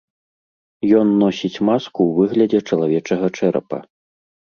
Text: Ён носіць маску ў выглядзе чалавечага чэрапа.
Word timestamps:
Ён 0.99 1.07
носіць 1.23 1.61
маску 1.69 2.01
ў 2.07 2.11
выглядзе 2.21 2.59
чалавечага 2.69 3.25
чэрапа. 3.41 3.77